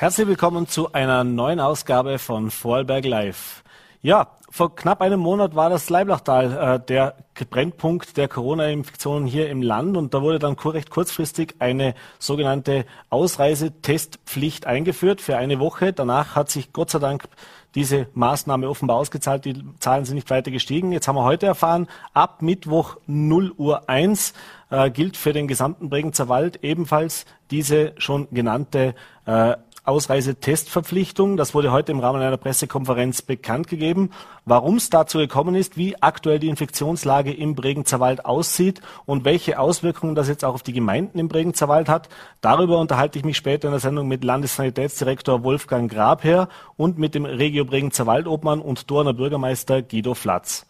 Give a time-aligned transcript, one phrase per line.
[0.00, 3.64] Herzlich willkommen zu einer neuen Ausgabe von Vorarlberg Live.
[4.00, 7.16] Ja, vor knapp einem Monat war das Leiblachtal äh, der
[7.50, 14.68] Brennpunkt der Corona-Infektionen hier im Land und da wurde dann recht kurzfristig eine sogenannte Ausreisetestpflicht
[14.68, 15.92] eingeführt für eine Woche.
[15.92, 17.24] Danach hat sich Gott sei Dank
[17.74, 19.44] diese Maßnahme offenbar ausgezahlt.
[19.44, 20.92] Die Zahlen sind nicht weiter gestiegen.
[20.92, 24.32] Jetzt haben wir heute erfahren, ab Mittwoch 0 Uhr 1
[24.70, 28.94] äh, gilt für den gesamten Bregenzer Wald ebenfalls diese schon genannte
[29.26, 29.56] äh,
[29.88, 31.36] Ausreisetestverpflichtung.
[31.36, 34.10] Das wurde heute im Rahmen einer Pressekonferenz bekannt gegeben.
[34.44, 39.58] Warum es dazu gekommen ist, wie aktuell die Infektionslage im Bregenzer Wald aussieht und welche
[39.58, 42.08] Auswirkungen das jetzt auch auf die Gemeinden im Bregenzer Wald hat,
[42.42, 47.24] darüber unterhalte ich mich später in der Sendung mit Landessanitätsdirektor Wolfgang Grabherr und mit dem
[47.24, 50.66] Regio Bregenzer Waldobmann und Dorner Bürgermeister Guido Flatz.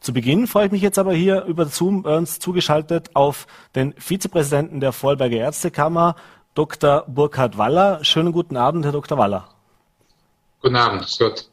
[0.00, 4.80] Zu Beginn freue ich mich jetzt aber hier über Zoom uns zugeschaltet auf den Vizepräsidenten
[4.80, 6.14] der Vorarlberger Ärztekammer,
[6.54, 7.04] Dr.
[7.06, 8.04] Burkhard Waller.
[8.04, 9.16] Schönen guten Abend, Herr Dr.
[9.18, 9.48] Waller.
[10.60, 11.48] Guten Abend, Scott.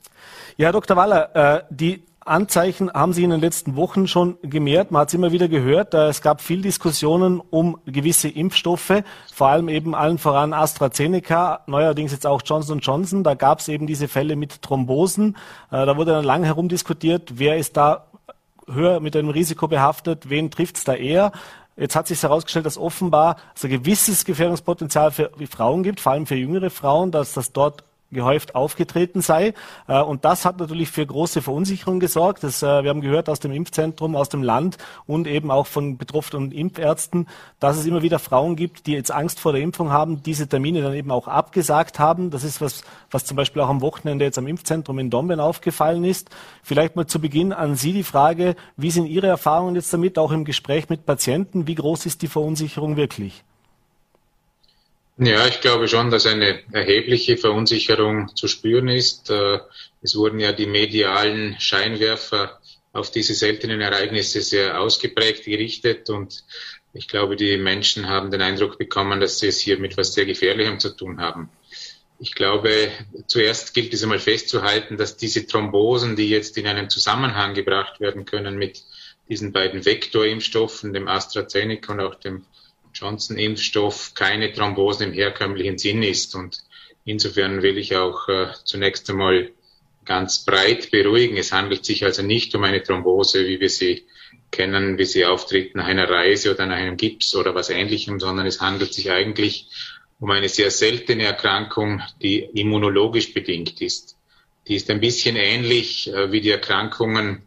[0.58, 0.98] Ja, Herr Dr.
[0.98, 4.92] Waller, äh, die Anzeichen haben sich in den letzten Wochen schon gemehrt.
[4.92, 5.94] Man hat es immer wieder gehört.
[5.94, 12.12] Äh, es gab viel Diskussionen um gewisse Impfstoffe, vor allem eben allen voran AstraZeneca, neuerdings
[12.12, 13.24] jetzt auch Johnson Johnson.
[13.24, 15.38] Da gab es eben diese Fälle mit Thrombosen.
[15.72, 18.08] Äh, da wurde dann lange herumdiskutiert, wer ist da
[18.70, 21.32] höher mit einem Risiko behaftet, wen trifft es da eher.
[21.78, 26.26] Jetzt hat sich herausgestellt, dass offenbar es ein gewisses Gefährdungspotenzial für Frauen gibt, vor allem
[26.26, 29.54] für jüngere Frauen, dass das dort gehäuft aufgetreten sei.
[29.88, 32.44] Äh, und das hat natürlich für große Verunsicherung gesorgt.
[32.44, 35.98] Das, äh, wir haben gehört aus dem Impfzentrum, aus dem Land und eben auch von
[35.98, 37.28] betroffenen Impfärzten,
[37.60, 40.82] dass es immer wieder Frauen gibt, die jetzt Angst vor der Impfung haben, diese Termine
[40.82, 42.32] dann eben auch abgesagt haben.
[42.32, 46.04] Das ist was, was zum Beispiel auch am Wochenende jetzt am Impfzentrum in Domben aufgefallen
[46.04, 46.30] ist.
[46.64, 50.32] Vielleicht mal zu Beginn an Sie die Frage, wie sind Ihre Erfahrungen jetzt damit, auch
[50.32, 51.68] im Gespräch mit Patienten?
[51.68, 53.44] Wie groß ist die Verunsicherung wirklich?
[55.20, 59.32] Ja, ich glaube schon, dass eine erhebliche Verunsicherung zu spüren ist.
[59.32, 59.60] Äh,
[60.04, 62.60] es wurden ja die medialen Scheinwerfer
[62.94, 66.44] auf diese seltenen Ereignisse sehr ausgeprägt gerichtet und
[66.94, 70.26] ich glaube, die Menschen haben den Eindruck bekommen, dass sie es hier mit etwas sehr
[70.26, 71.50] Gefährlichem zu tun haben.
[72.20, 72.92] Ich glaube,
[73.28, 78.26] zuerst gilt es einmal festzuhalten, dass diese Thrombosen, die jetzt in einen Zusammenhang gebracht werden
[78.26, 78.84] können mit
[79.30, 82.46] diesen beiden Vektorimpfstoffen, dem AstraZeneca und auch dem
[82.94, 86.36] Johnson-Impfstoff keine Thrombosen im herkömmlichen Sinn ist.
[86.36, 86.64] Und
[87.06, 89.52] insofern will ich auch äh, zunächst einmal
[90.06, 91.38] ganz breit beruhigen.
[91.38, 94.06] Es handelt sich also nicht um eine Thrombose, wie wir sie
[94.52, 98.48] kennen, wie sie auftritt nach einer Reise oder nach einem Gips oder was ähnlichem, sondern
[98.48, 99.68] es handelt sich eigentlich
[100.20, 104.18] um eine sehr seltene Erkrankung, die immunologisch bedingt ist.
[104.68, 107.44] Die ist ein bisschen ähnlich äh, wie die Erkrankungen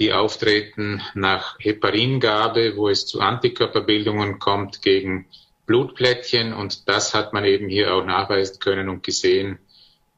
[0.00, 5.26] die auftreten nach Heparingabe, wo es zu Antikörperbildungen kommt gegen
[5.66, 6.54] Blutplättchen.
[6.54, 9.58] Und das hat man eben hier auch nachweisen können und gesehen,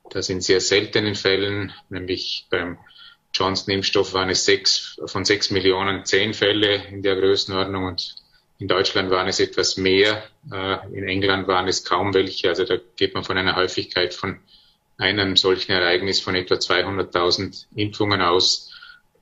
[0.08, 2.78] dass in sehr seltenen Fällen, nämlich beim
[3.34, 8.14] Johnson-Impfstoff waren es sechs, von sechs Millionen zehn Fälle in der Größenordnung und
[8.58, 10.22] in Deutschland waren es etwas mehr.
[10.52, 12.50] Äh, in England waren es kaum welche.
[12.50, 14.38] Also da geht man von einer Häufigkeit von
[14.96, 18.71] einem solchen Ereignis von etwa 200.000 Impfungen aus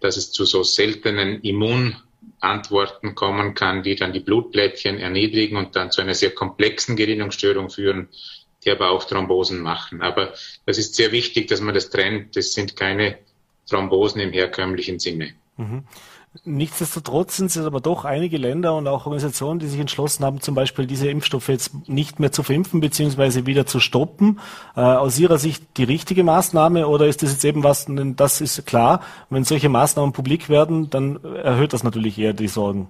[0.00, 5.90] dass es zu so seltenen Immunantworten kommen kann, die dann die Blutplättchen erniedrigen und dann
[5.90, 8.08] zu einer sehr komplexen Gerinnungsstörung führen,
[8.64, 10.02] die aber auch Thrombosen machen.
[10.02, 10.34] Aber
[10.66, 12.36] das ist sehr wichtig, dass man das trennt.
[12.36, 13.18] Das sind keine
[13.68, 15.34] Thrombosen im herkömmlichen Sinne.
[15.56, 15.84] Mhm.
[16.44, 20.54] Nichtsdestotrotz sind es aber doch einige Länder und auch Organisationen, die sich entschlossen haben, zum
[20.54, 23.46] Beispiel diese Impfstoffe jetzt nicht mehr zu verimpfen bzw.
[23.46, 24.38] wieder zu stoppen.
[24.76, 28.64] Äh, aus Ihrer Sicht die richtige Maßnahme oder ist das jetzt eben was, das ist
[28.64, 32.88] klar, wenn solche Maßnahmen publik werden, dann erhöht das natürlich eher die Sorgen.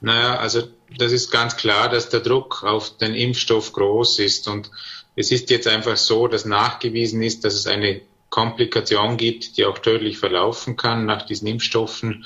[0.00, 0.62] Naja, also
[0.96, 4.70] das ist ganz klar, dass der Druck auf den Impfstoff groß ist und
[5.16, 8.00] es ist jetzt einfach so, dass nachgewiesen ist, dass es eine
[8.32, 12.24] Komplikation gibt, die auch tödlich verlaufen kann nach diesen Impfstoffen,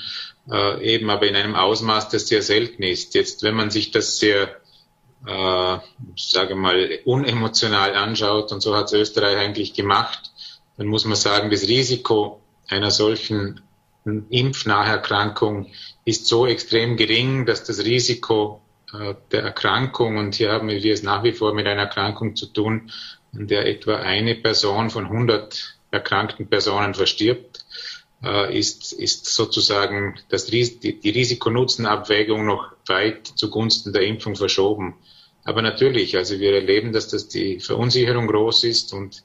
[0.49, 3.13] äh, eben aber in einem Ausmaß, das sehr selten ist.
[3.13, 4.55] Jetzt, wenn man sich das sehr,
[5.25, 5.77] äh,
[6.15, 10.31] sage mal, unemotional anschaut, und so hat es Österreich eigentlich gemacht,
[10.77, 13.59] dann muss man sagen, das Risiko einer solchen
[14.05, 15.71] Impfnacherkrankung
[16.05, 18.61] ist so extrem gering, dass das Risiko
[18.93, 22.45] äh, der Erkrankung, und hier haben wir es nach wie vor mit einer Erkrankung zu
[22.45, 22.93] tun,
[23.33, 27.65] in der etwa eine Person von 100 erkrankten Personen verstirbt,
[28.23, 34.95] äh, ist, ist sozusagen das, die, die Risikonutzenabwägung noch weit zugunsten der Impfung verschoben.
[35.43, 39.23] Aber natürlich, also wir erleben, dass das die Verunsicherung groß ist und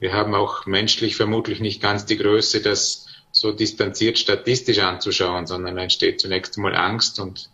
[0.00, 5.78] wir haben auch menschlich vermutlich nicht ganz die Größe, das so distanziert statistisch anzuschauen, sondern
[5.78, 7.48] entsteht zunächst einmal Angst und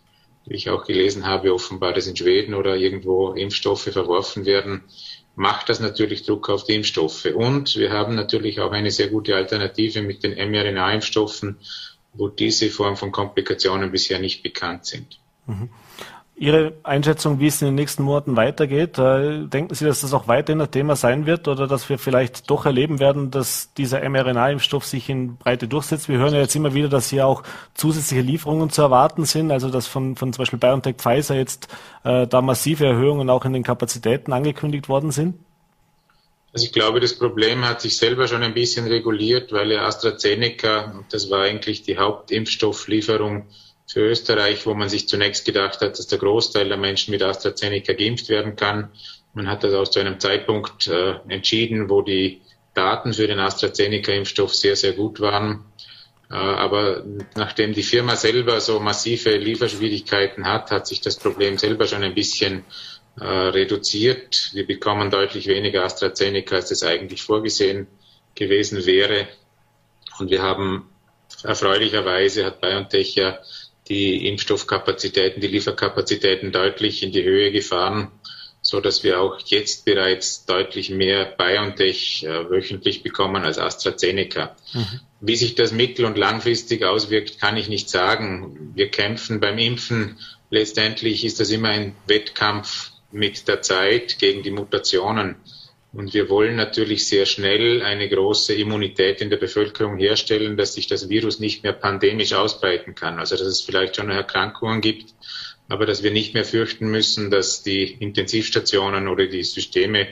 [0.45, 4.83] wie ich auch gelesen habe, offenbar, dass in Schweden oder irgendwo Impfstoffe verworfen werden,
[5.39, 7.23] macht das natürlich Druck auf die Impfstoffe.
[7.33, 11.55] Und wir haben natürlich auch eine sehr gute Alternative mit den mRNA-Impfstoffen,
[12.11, 15.21] wo diese Form von Komplikationen bisher nicht bekannt sind.
[15.47, 15.69] Mhm.
[16.41, 20.29] Ihre Einschätzung, wie es in den nächsten Monaten weitergeht, äh, denken Sie, dass das auch
[20.29, 24.85] weiterhin ein Thema sein wird oder dass wir vielleicht doch erleben werden, dass dieser mRNA-Impfstoff
[24.85, 26.07] sich in Breite durchsetzt?
[26.07, 27.43] Wir hören ja jetzt immer wieder, dass hier auch
[27.73, 31.67] zusätzliche Lieferungen zu erwarten sind, also dass von, von zum Beispiel BioNTech Pfizer jetzt
[32.05, 35.35] äh, da massive Erhöhungen auch in den Kapazitäten angekündigt worden sind?
[36.53, 41.03] Also ich glaube, das Problem hat sich selber schon ein bisschen reguliert, weil ja AstraZeneca,
[41.11, 43.47] das war eigentlich die Hauptimpfstofflieferung,
[43.91, 47.93] für Österreich, wo man sich zunächst gedacht hat, dass der Großteil der Menschen mit AstraZeneca
[47.93, 48.91] geimpft werden kann.
[49.33, 52.41] Man hat das auch zu einem Zeitpunkt äh, entschieden, wo die
[52.75, 55.65] Daten für den AstraZeneca-Impfstoff sehr, sehr gut waren.
[56.29, 57.03] Äh, aber
[57.35, 62.13] nachdem die Firma selber so massive Lieferschwierigkeiten hat, hat sich das Problem selber schon ein
[62.13, 62.65] bisschen
[63.19, 64.51] äh, reduziert.
[64.53, 67.87] Wir bekommen deutlich weniger AstraZeneca, als das eigentlich vorgesehen
[68.35, 69.27] gewesen wäre.
[70.19, 70.89] Und wir haben
[71.43, 73.39] erfreulicherweise hat BioNTech ja
[73.89, 78.11] die Impfstoffkapazitäten, die Lieferkapazitäten deutlich in die Höhe gefahren,
[78.61, 84.55] so dass wir auch jetzt bereits deutlich mehr BioNTech äh, wöchentlich bekommen als AstraZeneca.
[84.73, 84.99] Mhm.
[85.21, 88.71] Wie sich das mittel- und langfristig auswirkt, kann ich nicht sagen.
[88.75, 90.17] Wir kämpfen beim Impfen.
[90.49, 95.37] Letztendlich ist das immer ein Wettkampf mit der Zeit gegen die Mutationen.
[95.91, 100.85] Und wir wollen natürlich sehr schnell eine große Immunität in der Bevölkerung herstellen, dass sich
[100.85, 103.17] das Virus nicht mehr pandemisch ausbreiten kann.
[103.17, 105.15] Also dass es vielleicht schon Erkrankungen gibt,
[105.67, 110.07] aber dass wir nicht mehr fürchten müssen, dass die Intensivstationen oder die Systeme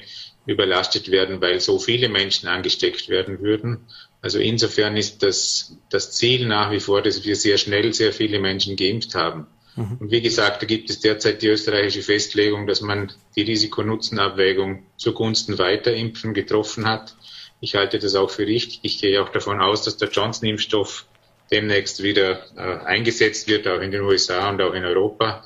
[0.48, 3.86] überlastet werden, weil so viele Menschen angesteckt werden würden.
[4.22, 8.40] Also insofern ist das, das Ziel nach wie vor, dass wir sehr schnell sehr viele
[8.40, 9.46] Menschen geimpft haben.
[9.78, 9.98] Mhm.
[10.00, 15.58] Und wie gesagt, da gibt es derzeit die österreichische Festlegung, dass man die Risiko-Nutzen-Abwägung zugunsten
[15.58, 17.16] Weiterimpfen getroffen hat.
[17.62, 18.80] Ich halte das auch für richtig.
[18.82, 21.06] Ich gehe auch davon aus, dass der Johnson-Impfstoff
[21.52, 25.44] demnächst wieder äh, eingesetzt wird, auch in den USA und auch in Europa.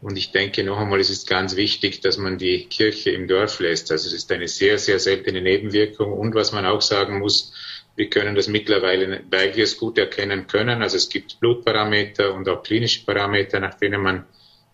[0.00, 3.60] Und ich denke noch einmal, es ist ganz wichtig, dass man die Kirche im Dorf
[3.60, 3.92] lässt.
[3.92, 6.12] Also es ist eine sehr, sehr seltene Nebenwirkung.
[6.12, 7.52] Und was man auch sagen muss,
[7.96, 10.82] wir können das mittlerweile, weil wir es gut erkennen können.
[10.82, 14.24] Also es gibt Blutparameter und auch klinische Parameter, nach denen man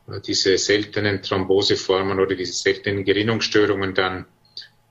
[0.08, 4.26] äh, diese seltenen Thromboseformen oder diese seltenen Gerinnungsstörungen dann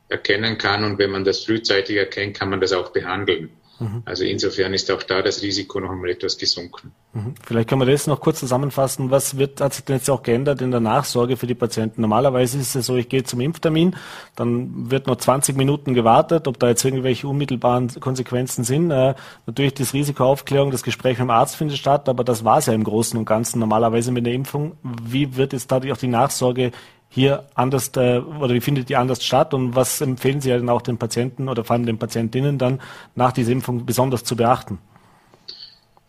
[0.09, 0.83] erkennen kann.
[0.83, 3.49] Und wenn man das frühzeitig erkennt, kann man das auch behandeln.
[3.79, 4.01] Mhm.
[4.05, 6.91] Also insofern ist auch da das Risiko noch einmal etwas gesunken.
[7.13, 7.35] Mhm.
[7.43, 9.11] Vielleicht können wir das noch kurz zusammenfassen.
[9.11, 12.01] Was wird, hat sich denn jetzt auch geändert in der Nachsorge für die Patienten?
[12.01, 13.95] Normalerweise ist es so, ich gehe zum Impftermin,
[14.35, 18.91] dann wird noch 20 Minuten gewartet, ob da jetzt irgendwelche unmittelbaren Konsequenzen sind.
[18.91, 19.15] Äh,
[19.45, 22.73] natürlich das Risikoaufklärung, das Gespräch mit dem Arzt findet statt, aber das war es ja
[22.73, 24.77] im Großen und Ganzen normalerweise mit der Impfung.
[24.83, 26.71] Wie wird jetzt dadurch auch die Nachsorge
[27.09, 30.81] hier anders äh, oder wie findet die anders statt und was empfehlen Sie dann auch
[30.81, 32.81] den Patienten oder vor allem den Patientinnen dann
[33.15, 34.79] nach dieser Impfung besonders zu beachten?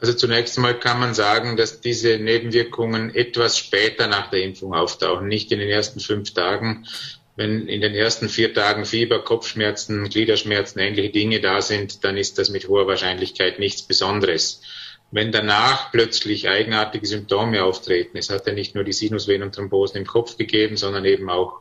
[0.00, 5.26] Also zunächst einmal kann man sagen, dass diese Nebenwirkungen etwas später nach der Impfung auftauchen,
[5.26, 6.86] nicht in den ersten fünf Tagen.
[7.34, 12.38] Wenn in den ersten vier Tagen Fieber, Kopfschmerzen, Gliederschmerzen, ähnliche Dinge da sind, dann ist
[12.38, 14.60] das mit hoher Wahrscheinlichkeit nichts Besonderes.
[15.10, 20.36] Wenn danach plötzlich eigenartige Symptome auftreten, es hat ja nicht nur die Sinusvenenthrombosen im Kopf
[20.36, 21.60] gegeben, sondern eben auch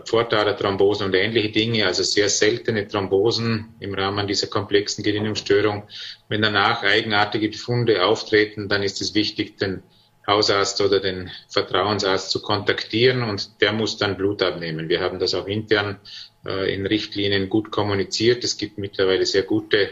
[0.00, 5.84] Pfortaderthrombosen und ähnliche Dinge, also sehr seltene Thrombosen im Rahmen dieser komplexen Gerinnungsstörung.
[6.28, 9.82] Wenn danach eigenartige Befunde auftreten, dann ist es wichtig, den
[10.26, 14.88] Hausarzt oder den Vertrauensarzt zu kontaktieren und der muss dann Blut abnehmen.
[14.88, 15.98] Wir haben das auch intern
[16.46, 18.44] äh, in Richtlinien gut kommuniziert.
[18.44, 19.90] Es gibt mittlerweile sehr gute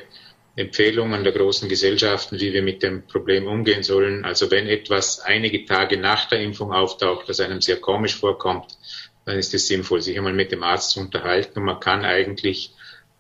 [0.57, 4.25] Empfehlungen der großen Gesellschaften, wie wir mit dem Problem umgehen sollen.
[4.25, 8.79] Also wenn etwas einige Tage nach der Impfung auftaucht, das einem sehr komisch vorkommt,
[9.25, 11.61] dann ist es sinnvoll, sich einmal mit dem Arzt zu unterhalten.
[11.61, 12.73] Und man kann eigentlich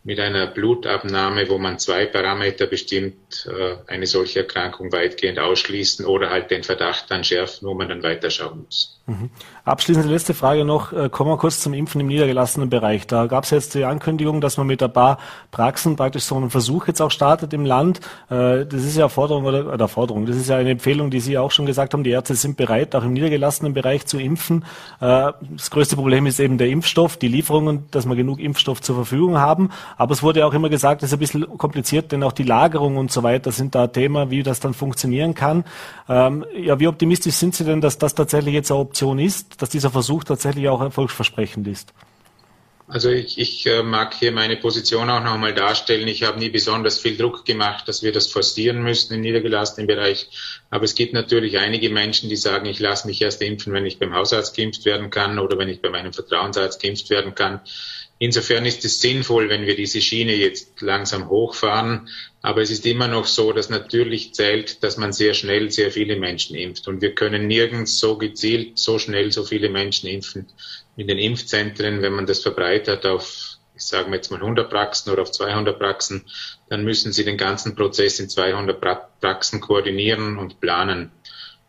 [0.02, 3.14] mit einer Blutabnahme, wo man zwei Parameter bestimmt,
[3.46, 8.02] äh, eine solche Erkrankung weitgehend ausschließen oder halt den Verdacht dann schärfen, wo man dann
[8.02, 9.00] weiterschauen muss.
[9.06, 9.30] Mhm.
[9.64, 10.92] Abschließend die letzte Frage noch.
[10.92, 13.06] Äh, kommen wir kurz zum Impfen im niedergelassenen Bereich.
[13.06, 15.18] Da gab es jetzt die Ankündigung, dass man mit ein paar
[15.50, 18.00] Praxen praktisch so einen Versuch jetzt auch startet im Land.
[18.30, 20.26] Äh, das ist ja Forderung oder, oder Forderung.
[20.26, 22.04] Das ist ja eine Empfehlung, die Sie auch schon gesagt haben.
[22.04, 24.64] Die Ärzte sind bereit, auch im niedergelassenen Bereich zu impfen.
[25.00, 29.38] Das größte Problem ist eben der Impfstoff, die Lieferungen, dass wir genug Impfstoff zur Verfügung
[29.38, 29.70] haben.
[29.96, 32.96] Aber es wurde auch immer gesagt, das ist ein bisschen kompliziert, denn auch die Lagerung
[32.96, 35.64] und so weiter sind da ein Thema, wie das dann funktionieren kann.
[36.08, 39.70] Ähm, ja, wie optimistisch sind Sie denn, dass das tatsächlich jetzt eine Option ist, dass
[39.70, 41.92] dieser Versuch tatsächlich auch erfolgsversprechend ist?
[42.90, 46.08] Also ich, ich äh, mag hier meine Position auch nochmal darstellen.
[46.08, 50.28] Ich habe nie besonders viel Druck gemacht, dass wir das forcieren müssen im niedergelassenen Bereich.
[50.70, 54.00] Aber es gibt natürlich einige Menschen, die sagen, ich lasse mich erst impfen, wenn ich
[54.00, 57.60] beim Hausarzt geimpft werden kann oder wenn ich bei meinem Vertrauensarzt geimpft werden kann.
[58.22, 62.10] Insofern ist es sinnvoll, wenn wir diese Schiene jetzt langsam hochfahren.
[62.42, 66.16] Aber es ist immer noch so, dass natürlich zählt, dass man sehr schnell sehr viele
[66.16, 66.86] Menschen impft.
[66.86, 70.48] Und wir können nirgends so gezielt so schnell so viele Menschen impfen.
[70.98, 75.22] In den Impfzentren, wenn man das verbreitet auf, ich sage jetzt mal 100 Praxen oder
[75.22, 76.26] auf 200 Praxen,
[76.68, 78.78] dann müssen sie den ganzen Prozess in 200
[79.22, 81.10] Praxen koordinieren und planen.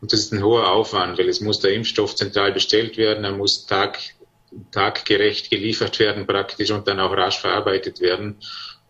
[0.02, 3.32] Und das ist ein hoher Aufwand, weil es muss der Impfstoff zentral bestellt werden, er
[3.32, 4.00] muss tag,
[4.72, 8.38] taggerecht geliefert werden praktisch und dann auch rasch verarbeitet werden.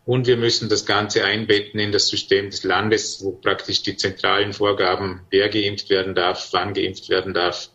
[0.03, 4.53] Und wir müssen das Ganze einbetten in das System des Landes, wo praktisch die zentralen
[4.53, 7.69] Vorgaben, wer geimpft werden darf, wann geimpft werden darf,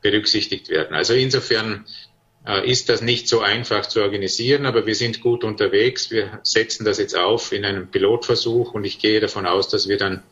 [0.00, 0.94] berücksichtigt werden.
[0.94, 1.86] Also insofern
[2.46, 6.10] äh, ist das nicht so einfach zu organisieren, aber wir sind gut unterwegs.
[6.10, 9.96] Wir setzen das jetzt auf in einem Pilotversuch und ich gehe davon aus, dass wir
[9.96, 10.22] dann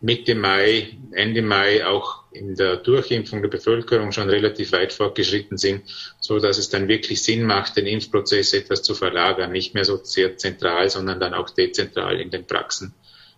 [0.00, 5.82] Mitte Mai, Ende Mai auch in der Durchimpfung der Bevölkerung schon relativ weit fortgeschritten sind,
[6.20, 9.98] so dass es dann wirklich Sinn macht, den Impfprozess etwas zu verlagern, nicht mehr so
[10.02, 12.94] sehr zentral, sondern dann auch dezentral in den Praxen.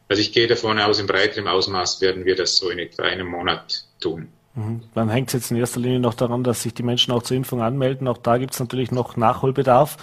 [0.09, 3.29] Also ich gehe davon aus, in breiterem Ausmaß werden wir das so in etwa einem
[3.29, 4.29] Monat tun.
[4.55, 4.83] Mhm.
[4.95, 7.37] Dann hängt es jetzt in erster Linie noch daran, dass sich die Menschen auch zur
[7.37, 8.07] Impfung anmelden.
[8.07, 9.97] Auch da gibt es natürlich noch Nachholbedarf.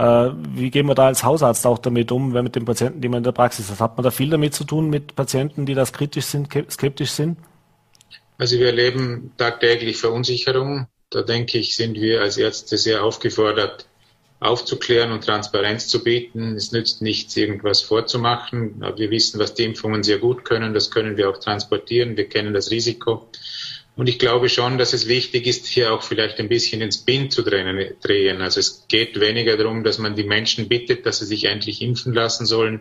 [0.00, 3.08] Äh, wie gehen wir da als Hausarzt auch damit um, wenn mit den Patienten, die
[3.08, 3.80] man in der Praxis hat?
[3.80, 7.36] Hat man da viel damit zu tun mit Patienten, die das kritisch sind, skeptisch sind?
[8.38, 10.86] Also wir erleben tagtäglich Verunsicherung.
[11.10, 13.84] Da denke ich, sind wir als Ärzte sehr aufgefordert,
[14.38, 16.56] aufzuklären und Transparenz zu bieten.
[16.56, 18.82] Es nützt nichts, irgendwas vorzumachen.
[18.96, 20.72] Wir wissen, was die Impfungen sehr gut können.
[20.72, 22.16] Das können wir auch transportieren.
[22.16, 23.28] Wir kennen das Risiko.
[24.00, 27.30] Und ich glaube schon, dass es wichtig ist, hier auch vielleicht ein bisschen ins Bin
[27.30, 28.40] zu drehen.
[28.40, 32.14] Also es geht weniger darum, dass man die Menschen bittet, dass sie sich endlich impfen
[32.14, 32.80] lassen sollen,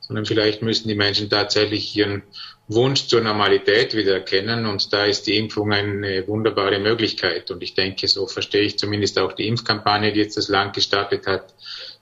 [0.00, 2.24] sondern vielleicht müssen die Menschen tatsächlich ihren
[2.66, 4.66] Wunsch zur Normalität wieder erkennen.
[4.66, 7.48] Und da ist die Impfung eine wunderbare Möglichkeit.
[7.52, 11.28] Und ich denke, so verstehe ich zumindest auch die Impfkampagne, die jetzt das Land gestartet
[11.28, 11.54] hat,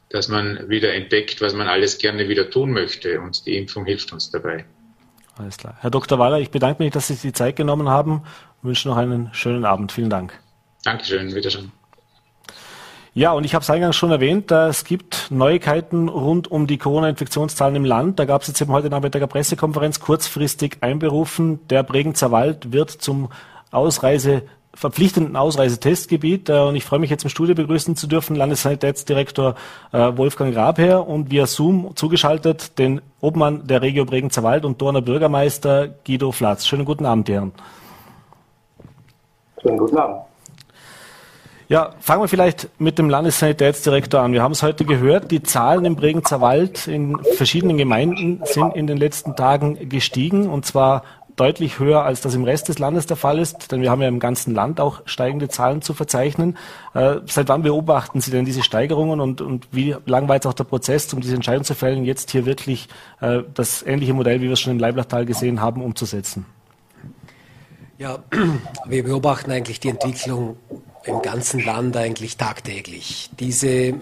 [0.08, 3.20] dass man wieder entdeckt, was man alles gerne wieder tun möchte.
[3.20, 4.64] Und die Impfung hilft uns dabei.
[5.36, 5.76] Alles klar.
[5.80, 6.18] Herr Dr.
[6.18, 8.22] Waller, ich bedanke mich, dass Sie sich die Zeit genommen haben
[8.64, 9.92] wünsche noch einen schönen Abend.
[9.92, 10.32] Vielen Dank.
[10.82, 11.72] Dankeschön, wiederschauen.
[13.16, 17.76] Ja, und ich habe es eingangs schon erwähnt, es gibt Neuigkeiten rund um die Corona-Infektionszahlen
[17.76, 18.18] im Land.
[18.18, 21.60] Da gab es jetzt eben heute Nachmittag eine Pressekonferenz kurzfristig einberufen.
[21.68, 23.28] Der Bregenzer Wald wird zum
[23.70, 24.42] Ausreise
[24.74, 26.48] verpflichtenden Ausreisetestgebiet.
[26.48, 29.54] Äh, und ich freue mich jetzt im Studio begrüßen zu dürfen, Landessanitätsdirektor
[29.92, 35.02] äh, Wolfgang Grabherr und via Zoom zugeschaltet den Obmann der Regio Bregenzer Wald und Dorner
[35.02, 36.66] Bürgermeister Guido Flatz.
[36.66, 37.52] Schönen guten Abend, Herren.
[39.64, 40.18] Schönen guten Abend.
[41.68, 44.34] Ja, fangen wir vielleicht mit dem Landessanitätsdirektor an.
[44.34, 48.86] Wir haben es heute gehört, die Zahlen im Bregenzer Wald in verschiedenen Gemeinden sind in
[48.86, 51.02] den letzten Tagen gestiegen und zwar
[51.36, 54.08] deutlich höher, als das im Rest des Landes der Fall ist, denn wir haben ja
[54.08, 56.58] im ganzen Land auch steigende Zahlen zu verzeichnen.
[56.92, 60.52] Äh, seit wann beobachten Sie denn diese Steigerungen und, und wie lang war jetzt auch
[60.52, 62.88] der Prozess, um diese Entscheidung zu fällen, jetzt hier wirklich
[63.22, 66.44] äh, das ähnliche Modell, wie wir es schon im Leiblachtal gesehen haben, umzusetzen?
[67.98, 68.18] Ja,
[68.86, 70.56] wir beobachten eigentlich die Entwicklung
[71.04, 73.30] im ganzen Land eigentlich tagtäglich.
[73.38, 73.94] Diese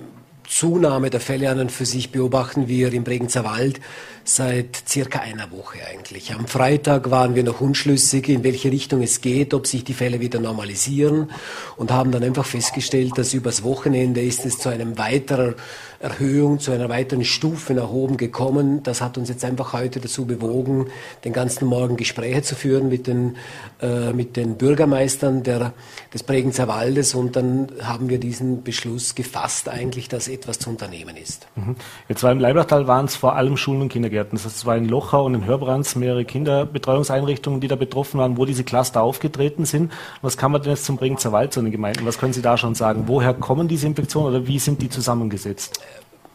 [0.49, 3.80] Zunahme der Fälle an und für sich beobachten wir im Bregenzer Wald
[4.25, 6.33] seit circa einer Woche eigentlich.
[6.33, 10.21] Am Freitag waren wir noch unschlüssig, in welche Richtung es geht, ob sich die Fälle
[10.21, 11.31] wieder normalisieren
[11.76, 15.55] und haben dann einfach festgestellt, dass übers Wochenende ist es zu einem weiteren
[16.02, 18.83] Erhöhung, zu einer weiteren Stufe nach oben gekommen.
[18.83, 20.87] Das hat uns jetzt einfach heute dazu bewogen,
[21.25, 23.37] den ganzen Morgen Gespräche zu führen mit den,
[23.81, 25.73] äh, mit den Bürgermeistern der,
[26.12, 31.17] des Bregenzer Waldes und dann haben wir diesen Beschluss gefasst eigentlich, dass etwas zu unternehmen
[31.17, 31.47] ist.
[31.55, 31.76] Mhm.
[32.09, 34.38] Jetzt war im Leiblachtal waren es vor allem Schulen und Kindergärten.
[34.42, 38.62] Das war in Lochau und in Hörbrands mehrere Kinderbetreuungseinrichtungen, die da betroffen waren, wo diese
[38.62, 39.90] Cluster aufgetreten sind.
[40.21, 42.04] Was kann man denn jetzt zum Bregenzer Wald zu den Gemeinden?
[42.04, 43.04] Was können Sie da schon sagen?
[43.07, 45.81] Woher kommen diese Infektionen oder wie sind die zusammengesetzt?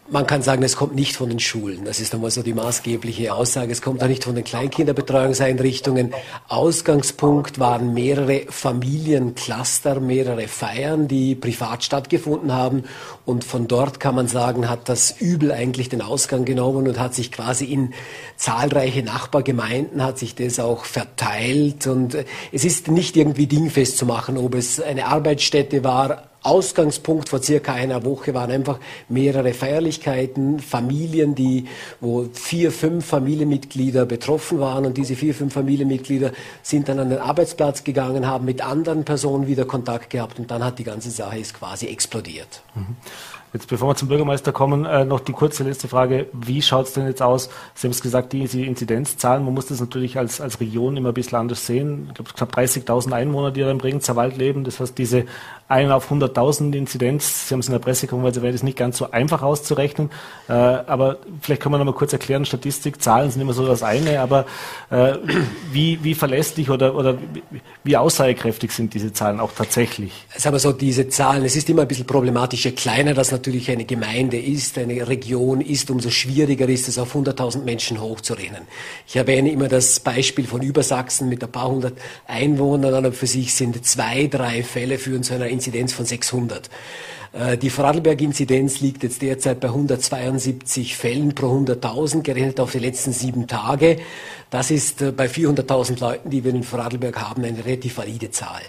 [0.10, 1.84] Man kann sagen, es kommt nicht von den Schulen.
[1.84, 3.74] Das ist einmal so die maßgebliche Aussage.
[3.74, 6.14] Es kommt auch nicht von den Kleinkinderbetreuungseinrichtungen.
[6.48, 12.86] Ausgangspunkt waren mehrere Familiencluster, mehrere Feiern, die privat stattgefunden haben.
[13.26, 17.14] Und von dort kann man sagen, hat das Übel eigentlich den Ausgang genommen und hat
[17.14, 17.94] sich quasi in
[18.38, 21.86] zahlreiche Nachbargemeinden, hat sich das auch verteilt.
[21.86, 22.16] Und
[22.54, 27.74] es ist nicht irgendwie dingfest zu machen, ob es eine Arbeitsstätte war, Ausgangspunkt vor circa
[27.74, 28.80] einer Woche waren einfach
[29.10, 31.66] mehrere Feierlichkeiten, Familien, die,
[32.00, 36.32] wo vier, fünf Familienmitglieder betroffen waren und diese vier, fünf Familienmitglieder
[36.64, 40.64] sind dann an den Arbeitsplatz gegangen, haben mit anderen Personen wieder Kontakt gehabt und dann
[40.64, 42.62] hat die ganze Sache ist quasi explodiert.
[42.76, 42.96] Mhm.
[43.54, 46.28] Jetzt bevor wir zum Bürgermeister kommen, äh, noch die kurze letzte Frage.
[46.34, 47.50] Wie schaut es denn jetzt aus?
[47.76, 51.14] Sie haben es gesagt, die, Inzidenzzahlen, man muss das natürlich als, als Region immer ein
[51.14, 52.08] bisschen anders sehen.
[52.10, 54.66] Ich glaube, knapp 30.000 Einwohner, die da im Bregenzer Wald leben.
[54.66, 55.26] Das heißt, diese
[55.70, 59.12] 1 auf 100.000 Inzidenz, Sie haben es in der Pressekonferenz erwähnt, ist nicht ganz so
[59.12, 60.10] einfach auszurechnen.
[60.48, 63.84] Äh, aber vielleicht kann man noch mal kurz erklären, Statistik, Zahlen sind immer so das
[63.84, 64.46] eine, aber
[64.90, 65.16] äh,
[65.72, 67.18] wie, wie verlässlich oder, oder
[67.84, 70.26] wie aussagekräftig sind diese Zahlen auch tatsächlich?
[70.36, 72.64] Sagen wir so, diese Zahlen, es ist immer ein bisschen problematisch.
[72.64, 77.16] Je kleiner das natürlich eine Gemeinde ist, eine Region ist, umso schwieriger ist es, auf
[77.16, 78.64] 100.000 Menschen hochzurechnen.
[79.08, 83.54] Ich erwähne immer das Beispiel von Übersachsen mit ein paar hundert Einwohnern, aber für sich
[83.54, 86.70] sind zwei, drei Fälle führen zu einer Inzidenz von 600.
[87.34, 93.12] Äh, die Vorarlberg-Inzidenz liegt jetzt derzeit bei 172 Fällen pro 100.000, gerechnet auf die letzten
[93.12, 93.98] sieben Tage.
[94.50, 98.62] Das ist äh, bei 400.000 Leuten, die wir in Vorarlberg haben, eine relativ valide Zahl.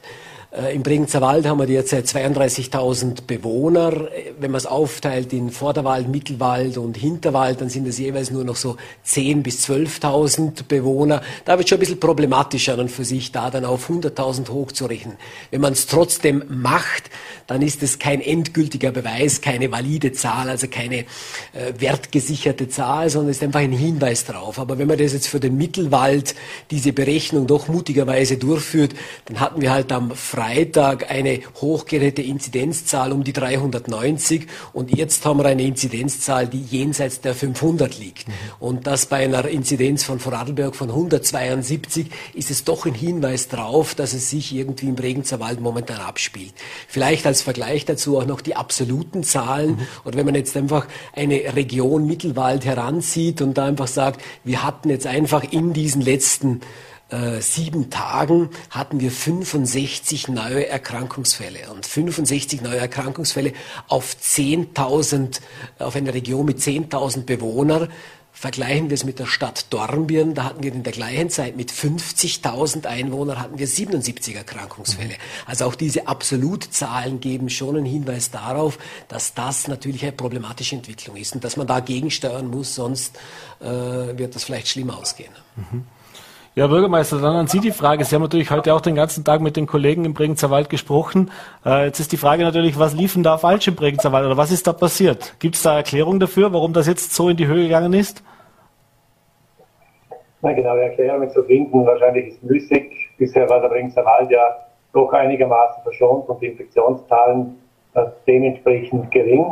[0.50, 4.10] Äh, Im Bregenzer Wald haben wir derzeit 32.000 Bewohner.
[4.10, 8.44] Äh, wenn man es aufteilt in Vorderwald, Mittelwald und Hinterwald, dann sind es jeweils nur
[8.44, 8.76] noch so
[9.06, 11.20] 10.000 bis 12.000 Bewohner.
[11.44, 15.16] Da wird schon ein bisschen problematischer dann für sich, da dann auf 100.000 hochzurechnen.
[15.50, 17.10] Wenn man es trotzdem macht,
[17.46, 21.04] dann ist es kein endgültiger Beweis, keine valide Zahl, also keine äh,
[21.78, 24.58] wertgesicherte Zahl, sondern ist einfach ein Hinweis drauf.
[24.58, 26.34] Aber wenn man das jetzt für den Mittelwald,
[26.70, 28.94] diese Berechnung doch mutigerweise durchführt,
[29.26, 35.38] dann hatten wir halt am Freitag eine hochgeräte Inzidenzzahl um die 390 und jetzt haben
[35.38, 38.26] wir eine Inzidenzzahl, die jenseits der 500 liegt.
[38.58, 43.94] Und das bei einer Inzidenz von Vorarlberg von 172 ist es doch ein Hinweis darauf,
[43.94, 46.54] dass es sich irgendwie im Bregenzer Wald momentan abspielt.
[46.86, 49.78] Vielleicht als Vergleich dazu auch noch die absoluten Zahlen.
[50.04, 54.90] Oder wenn man jetzt einfach eine Region Mittelwald heranzieht und da einfach sagt, wir hatten
[54.90, 56.60] jetzt einfach in diesen letzten
[57.10, 61.70] äh, sieben Tagen hatten wir 65 neue Erkrankungsfälle.
[61.70, 63.52] Und 65 neue Erkrankungsfälle
[63.88, 65.40] auf 10.000,
[65.78, 67.88] auf eine Region mit 10.000 Bewohnern.
[68.30, 71.72] Vergleichen wir es mit der Stadt Dornbirn, da hatten wir in der gleichen Zeit mit
[71.72, 75.14] 50.000 Einwohnern hatten wir 77 Erkrankungsfälle.
[75.46, 81.16] Also auch diese Absolutzahlen geben schon einen Hinweis darauf, dass das natürlich eine problematische Entwicklung
[81.16, 83.18] ist und dass man da gegensteuern muss, sonst
[83.60, 85.32] äh, wird das vielleicht schlimm ausgehen.
[85.56, 85.84] Mhm.
[86.58, 88.04] Ja, Bürgermeister, dann an Sie die Frage.
[88.04, 91.30] Sie haben natürlich heute auch den ganzen Tag mit den Kollegen im Bregenzer Wald gesprochen.
[91.64, 94.50] Äh, jetzt ist die Frage natürlich, was liefen da falsch im Bregenzer Wald oder was
[94.50, 95.36] ist da passiert?
[95.38, 98.24] Gibt es da Erklärung dafür, warum das jetzt so in die Höhe gegangen ist?
[100.42, 102.90] Na, genaue Erklärungen zu finden, wahrscheinlich ist müßig.
[103.18, 107.56] Bisher war der Bregenzer Wald ja doch einigermaßen verschont und die Infektionszahlen
[107.94, 109.46] äh, dementsprechend gering.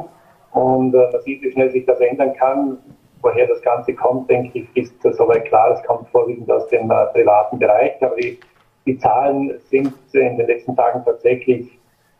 [0.50, 2.78] Und äh, man sieht, wie schnell sich das ändern kann
[3.22, 5.72] woher das Ganze kommt, denke ich, ist soweit klar.
[5.72, 8.38] Es kommt vorwiegend aus dem äh, privaten Bereich, aber die,
[8.86, 11.78] die, Zahlen sind in den letzten Tagen tatsächlich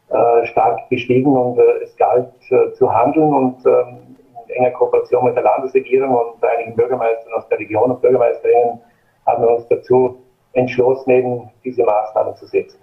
[0.09, 4.17] äh, stark gestiegen und äh, es galt äh, zu handeln und ähm,
[4.49, 8.81] in enger Kooperation mit der Landesregierung und einigen Bürgermeistern aus der Region und Bürgermeisterinnen
[9.27, 12.79] haben wir uns dazu entschlossen, eben diese Maßnahmen zu setzen.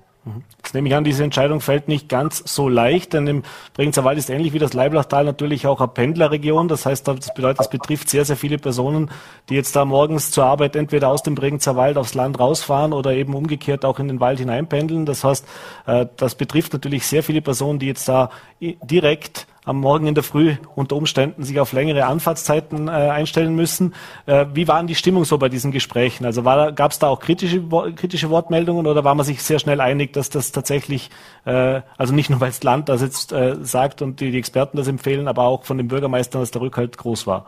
[0.57, 4.17] Jetzt nehme ich an, diese Entscheidung fällt nicht ganz so leicht, denn im Bregenzer Wald
[4.17, 6.69] ist ähnlich wie das Leiblachtal natürlich auch eine Pendlerregion.
[6.69, 9.11] Das heißt, das bedeutet, das betrifft sehr, sehr viele Personen,
[9.49, 13.11] die jetzt da morgens zur Arbeit entweder aus dem Bregenzer Wald aufs Land rausfahren oder
[13.11, 15.05] eben umgekehrt auch in den Wald hineinpendeln.
[15.05, 15.45] Das heißt,
[15.87, 18.29] äh, das betrifft natürlich sehr viele Personen, die jetzt da
[18.61, 23.93] direkt am Morgen in der Früh unter Umständen sich auf längere Anfahrtszeiten äh, einstellen müssen.
[24.25, 26.25] Äh, wie waren die Stimmung so bei diesen Gesprächen?
[26.25, 27.61] Also gab es da auch kritische,
[27.95, 31.09] kritische Wortmeldungen oder war man sich sehr schnell einig, dass das tatsächlich,
[31.45, 34.77] äh, also nicht nur weil das Land das jetzt äh, sagt und die, die Experten
[34.77, 37.45] das empfehlen, aber auch von den Bürgermeistern, dass der Rückhalt groß war?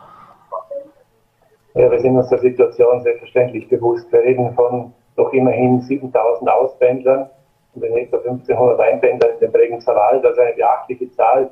[1.74, 4.10] Ja, wir sind uns der Situation selbstverständlich bewusst.
[4.10, 7.28] Wir reden von doch immerhin 7000 Auspendlern
[7.74, 11.50] und den etwa 1500 Einpendlern in den Bregenzer Wald, also eine beachtliche Zahl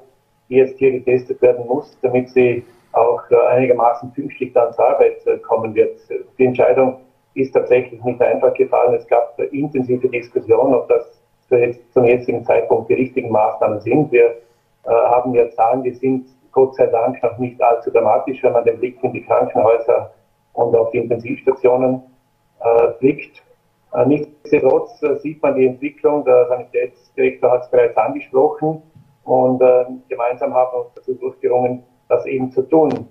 [0.49, 5.27] die jetzt hier getestet werden muss, damit sie auch äh, einigermaßen pünktlich dann zur Arbeit
[5.27, 5.99] äh, kommen wird.
[6.39, 7.01] Die Entscheidung
[7.35, 8.95] ist tatsächlich nicht einfach gefallen.
[8.95, 11.21] Es gab intensive Diskussionen, ob das
[11.93, 14.11] zum jetzigen Zeitpunkt die richtigen Maßnahmen sind.
[14.11, 14.27] Wir
[14.85, 18.65] äh, haben ja Zahlen, die sind Gott sei Dank noch nicht allzu dramatisch, wenn man
[18.65, 20.13] den Blick in die Krankenhäuser
[20.53, 22.03] und auf die Intensivstationen
[22.61, 23.43] äh, blickt.
[23.93, 28.83] Äh, nichtsdestotrotz äh, sieht man die Entwicklung, der Sanitätsdirektor hat es bereits angesprochen,
[29.25, 33.09] und äh, gemeinsam haben wir uns dazu durchgerungen, das eben zu tun.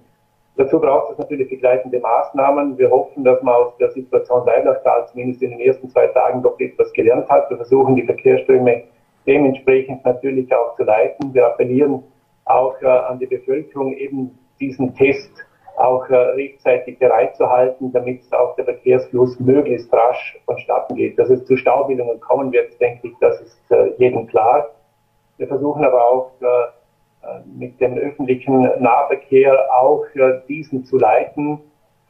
[0.56, 2.78] Dazu braucht es natürlich begleitende Maßnahmen.
[2.78, 6.60] Wir hoffen, dass man aus der Situation Leiblachtal zumindest in den ersten zwei Tagen doch
[6.60, 7.50] etwas gelernt hat.
[7.50, 8.84] Wir versuchen die Verkehrsströme
[9.26, 11.34] dementsprechend natürlich auch zu leiten.
[11.34, 12.04] Wir appellieren
[12.46, 15.32] auch äh, an die Bevölkerung, eben diesen Test
[15.78, 21.18] auch äh, rechtzeitig bereitzuhalten, damit auch der Verkehrsfluss möglichst rasch vonstatten geht.
[21.18, 24.70] Dass es zu Staubildungen kommen wird, denke ich, das ist äh, jedem klar.
[25.44, 30.06] Wir versuchen aber auch äh, mit dem öffentlichen Nahverkehr auch
[30.48, 31.60] diesen zu leiten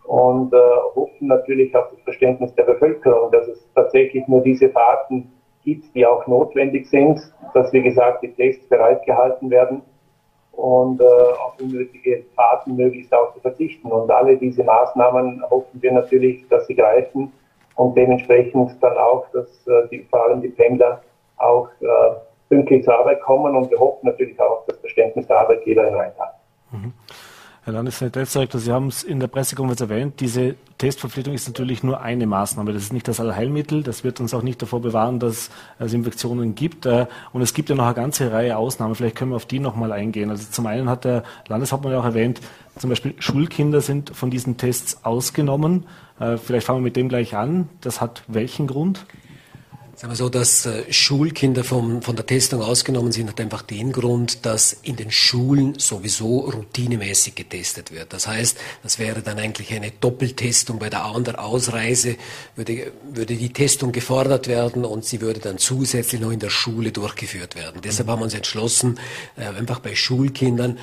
[0.03, 5.31] und hoffen natürlich auf das Verständnis der Bevölkerung, dass es tatsächlich nur diese Fahrten
[5.63, 7.19] gibt, die auch notwendig sind,
[7.55, 9.81] dass wie gesagt die Tests bereitgehalten werden
[10.51, 13.91] und äh, auf unnötige Fahrten möglichst auch zu verzichten.
[13.91, 17.33] Und alle diese Maßnahmen hoffen wir natürlich, dass sie greifen
[17.77, 21.01] und dementsprechend dann auch, dass äh, die, vor allem die Pendler
[21.37, 21.85] auch äh,
[22.53, 26.31] pünktlich zur Arbeit kommen und wir hoffen natürlich auch das Verständnis der Arbeitgeber in Rheinland.
[26.71, 26.93] Mhm.
[27.65, 32.27] Herr Landesdirektor, Sie haben es in der Pressekonferenz erwähnt, diese Testverpflichtung ist natürlich nur eine
[32.27, 32.73] Maßnahme.
[32.73, 33.83] Das ist nicht das Allheilmittel.
[33.83, 36.85] Das wird uns auch nicht davor bewahren, dass es Infektionen gibt.
[36.85, 38.95] Äh, und es gibt ja noch eine ganze Reihe Ausnahmen.
[38.95, 40.29] Vielleicht können wir auf die nochmal eingehen.
[40.29, 42.41] Also zum einen hat der Landeshauptmann ja auch erwähnt,
[42.77, 45.85] zum Beispiel Schulkinder sind von diesen Tests ausgenommen.
[46.19, 47.69] Äh, vielleicht fangen wir mit dem gleich an.
[47.79, 49.05] Das hat welchen Grund?
[50.03, 53.93] Sagen wir so, dass äh, Schulkinder vom, von der Testung ausgenommen sind, hat einfach den
[53.93, 58.11] Grund, dass in den Schulen sowieso routinemäßig getestet wird.
[58.11, 60.77] Das heißt, das wäre dann eigentlich eine Doppeltestung.
[60.77, 62.17] Bei der An- der Ausreise
[62.57, 66.91] würde, würde die Testung gefordert werden und sie würde dann zusätzlich noch in der Schule
[66.91, 67.79] durchgeführt werden.
[67.81, 68.99] Deshalb haben wir uns entschlossen,
[69.37, 70.79] äh, einfach bei Schulkindern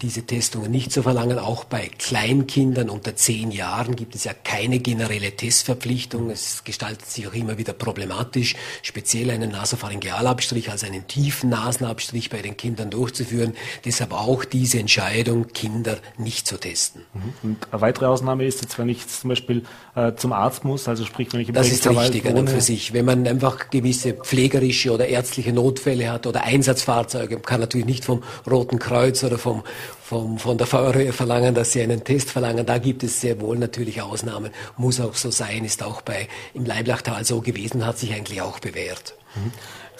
[0.00, 1.38] diese Testungen nicht zu verlangen.
[1.38, 6.30] Auch bei Kleinkindern unter zehn Jahren gibt es ja keine generelle Testverpflichtung.
[6.30, 12.42] Es gestaltet sich auch immer wieder problematisch, speziell einen Nasopharyngealabstrich, also einen tiefen Nasenabstrich bei
[12.42, 13.54] den Kindern durchzuführen.
[13.84, 17.02] Deshalb auch diese Entscheidung, Kinder nicht zu testen.
[17.14, 17.34] Mhm.
[17.42, 19.62] Und eine weitere Ausnahme ist jetzt, wenn ich zum Beispiel
[19.94, 22.60] äh, zum Arzt muss, also sprich, wenn ich im Das ist richtig an und für
[22.60, 22.92] sich.
[22.92, 28.24] Wenn man einfach gewisse pflegerische oder ärztliche Notfälle hat oder Einsatzfahrzeuge, kann natürlich nicht vom
[28.50, 29.64] Roten Kreuz oder vom vom,
[30.02, 32.64] vom, von der Feuerwehr verlangen, dass sie einen Test verlangen.
[32.64, 34.50] Da gibt es sehr wohl natürlich Ausnahmen.
[34.76, 38.58] Muss auch so sein, ist auch bei, im Leiblachtal so gewesen, hat sich eigentlich auch
[38.58, 39.14] bewährt.
[39.34, 39.52] Mhm.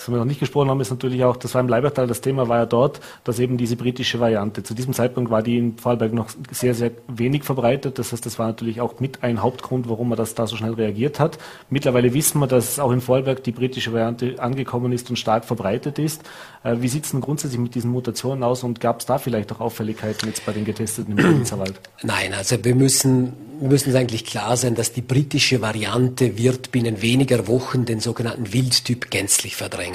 [0.03, 2.49] Was wir noch nicht gesprochen haben, ist natürlich auch, das war im Leibertal, das Thema
[2.49, 6.13] war ja dort, dass eben diese britische Variante, zu diesem Zeitpunkt war die in Vorarlberg
[6.13, 8.01] noch sehr, sehr wenig verbreitet.
[8.01, 10.75] Das heißt, das war natürlich auch mit ein Hauptgrund, warum man das da so schnell
[10.75, 11.39] reagiert hat.
[11.71, 16.01] Mittlerweile wissen wir, dass auch in Vorarlberg die britische Variante angekommen ist und stark verbreitet
[16.01, 16.23] ist.
[16.65, 19.53] Äh, wie sieht es denn grundsätzlich mit diesen Mutationen aus und gab es da vielleicht
[19.53, 21.75] auch Auffälligkeiten jetzt bei den Getesteten im Provinzerwald?
[22.03, 27.03] Nein, also wir müssen, wir müssen eigentlich klar sein, dass die britische Variante wird binnen
[27.03, 29.92] weniger Wochen den sogenannten Wildtyp gänzlich verdrängen.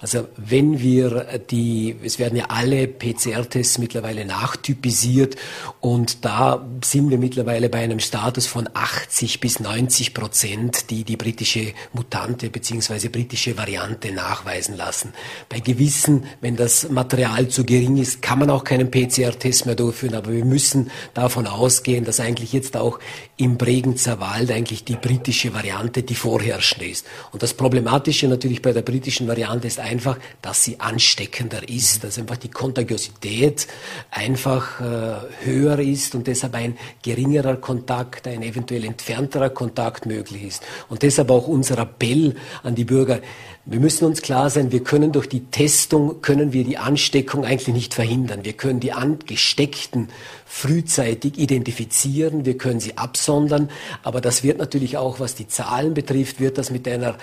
[0.00, 5.36] Also wenn wir die, es werden ja alle PCR-Tests mittlerweile nachtypisiert
[5.80, 11.16] und da sind wir mittlerweile bei einem Status von 80 bis 90 Prozent, die die
[11.16, 13.08] britische Mutante bzw.
[13.08, 15.12] britische Variante nachweisen lassen.
[15.48, 19.74] Bei gewissen wissen, wenn das Material zu gering ist, kann man auch keinen PCR-Test mehr
[19.74, 20.14] durchführen.
[20.14, 22.98] Aber wir müssen davon ausgehen, dass eigentlich jetzt auch
[23.36, 27.06] im Bregenzer Wald eigentlich die britische Variante die vorherrschende ist.
[27.32, 32.18] Und das Problematische natürlich bei der britischen Variante ist einfach, dass sie ansteckender ist, dass
[32.18, 33.66] einfach die Kontagiosität
[34.10, 40.62] einfach äh, höher ist und deshalb ein geringerer Kontakt, ein eventuell entfernterer Kontakt möglich ist.
[40.88, 43.20] Und deshalb auch unser Appell an die Bürger,
[43.64, 47.74] wir müssen uns klar sein, wir können durch die Testung, können wir die Ansteckung eigentlich
[47.74, 48.44] nicht verhindern.
[48.44, 50.08] Wir können die Angesteckten
[50.44, 53.68] frühzeitig identifizieren, wir können sie absondern,
[54.04, 57.16] aber das wird natürlich auch, was die Zahlen betrifft, wird das mit einer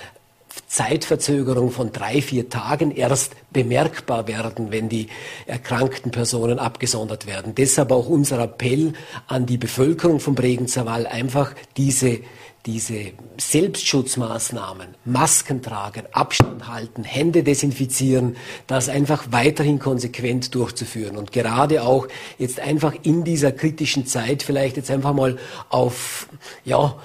[0.68, 5.08] Zeitverzögerung von drei, vier Tagen erst bemerkbar werden, wenn die
[5.46, 7.56] erkrankten Personen abgesondert werden.
[7.56, 8.94] Deshalb auch unser Appell
[9.28, 12.20] an die Bevölkerung vom Bregenzerwall, einfach diese
[12.66, 18.38] diese Selbstschutzmaßnahmen, Masken tragen, Abstand halten, Hände desinfizieren,
[18.68, 24.78] das einfach weiterhin konsequent durchzuführen und gerade auch jetzt einfach in dieser kritischen Zeit vielleicht
[24.78, 25.38] jetzt einfach mal
[25.70, 26.28] auf
[26.64, 26.96] ja,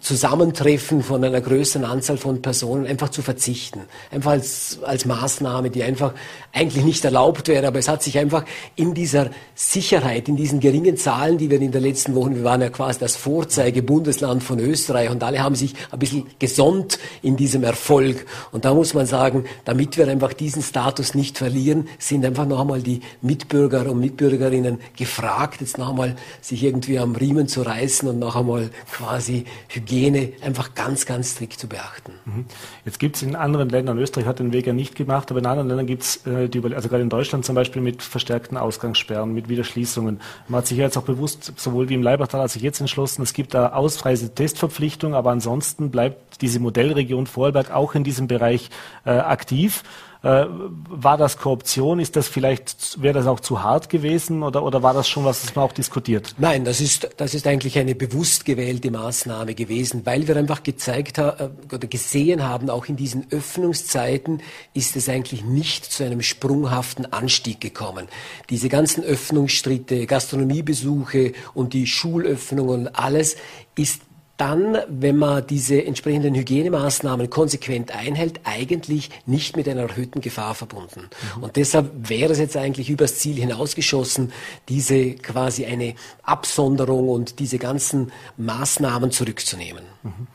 [0.00, 3.80] Zusammentreffen von einer größeren Anzahl von Personen einfach zu verzichten.
[4.10, 6.14] Einfach als, als Maßnahme, die einfach
[6.52, 8.44] eigentlich nicht erlaubt wäre, aber es hat sich einfach
[8.74, 12.62] in dieser Sicherheit, in diesen geringen Zahlen, die wir in den letzten Wochen, wir waren
[12.62, 17.62] ja quasi das Vorzeigebundesland von Österreich und alle haben sich ein bisschen gesonnt in diesem
[17.62, 18.26] Erfolg.
[18.52, 22.60] Und da muss man sagen, damit wir einfach diesen Status nicht verlieren, sind einfach noch
[22.60, 28.08] einmal die Mitbürger und Mitbürgerinnen gefragt, jetzt noch einmal sich irgendwie am Riemen zu reißen
[28.08, 32.12] und noch einmal quasi Hygiene einfach ganz, ganz strikt zu beachten.
[32.24, 32.44] Mhm.
[32.84, 35.46] Jetzt gibt es in anderen Ländern, Österreich hat den Weg ja nicht gemacht, aber in
[35.46, 39.48] anderen Ländern gibt es, äh, also gerade in Deutschland zum Beispiel mit verstärkten Ausgangssperren, mit
[39.48, 40.20] Wiederschließungen.
[40.48, 43.22] Man hat sich ja jetzt auch bewusst, sowohl wie im Leibachtal als auch jetzt entschlossen,
[43.22, 48.70] es gibt da Ausreise-Testverpflichtung, aber ansonsten bleibt diese Modellregion Vorarlberg auch in diesem Bereich
[49.04, 49.82] äh, aktiv.
[50.22, 51.98] Äh, war das Korruption?
[51.98, 55.40] Ist das vielleicht, wäre das auch zu hart gewesen oder, oder war das schon was,
[55.40, 56.34] das man auch diskutiert?
[56.36, 61.16] Nein, das ist, das ist eigentlich eine bewusst gewählte Maßnahme gewesen, weil wir einfach gezeigt
[61.16, 64.42] haben äh, oder gesehen haben, auch in diesen Öffnungszeiten
[64.74, 68.06] ist es eigentlich nicht zu einem sprunghaften Anstieg gekommen.
[68.50, 73.36] Diese ganzen Öffnungsstritte, Gastronomiebesuche und die Schulöffnung und alles
[73.74, 74.02] ist
[74.40, 81.10] dann, wenn man diese entsprechenden Hygienemaßnahmen konsequent einhält, eigentlich nicht mit einer erhöhten Gefahr verbunden.
[81.36, 81.42] Mhm.
[81.42, 84.32] Und deshalb wäre es jetzt eigentlich übers Ziel hinausgeschossen,
[84.70, 89.84] diese quasi eine Absonderung und diese ganzen Maßnahmen zurückzunehmen.
[90.02, 90.26] Mhm.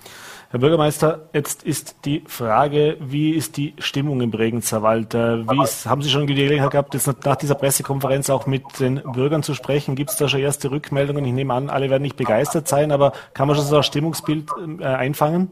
[0.52, 5.16] Herr Bürgermeister, jetzt ist die Frage, wie ist die Stimmung im Bregenzer Wald?
[5.16, 8.64] Äh, wie ist, haben Sie schon die Gelegenheit gehabt, jetzt nach dieser Pressekonferenz auch mit
[8.80, 9.96] den Bürgern zu sprechen?
[9.96, 11.26] Gibt es da schon erste Rückmeldungen?
[11.26, 14.50] Ich nehme an, alle werden nicht begeistert sein, aber kann man schon so ein Stimmungsbild
[14.80, 15.50] äh, einfangen?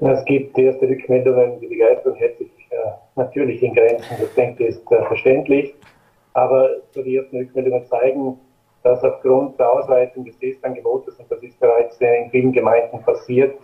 [0.00, 2.76] Es gibt erste Rückmeldungen, die Begeisterung hält sich äh,
[3.16, 4.16] natürlich in Grenzen.
[4.20, 5.74] Das denke ich ist äh, verständlich.
[6.34, 8.38] Aber so die ersten Rückmeldungen zeigen,
[8.82, 13.54] dass aufgrund der Ausweitung des Testangebotes, und das ist bereits in vielen Gemeinden passiert,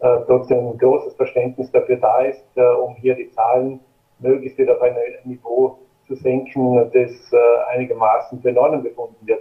[0.00, 3.80] äh, trotzdem ein großes Verständnis dafür da ist, äh, um hier die Zahlen
[4.18, 7.36] möglichst wieder auf ein Niveau zu senken, das äh,
[7.74, 9.40] einigermaßen für Normen befunden wird.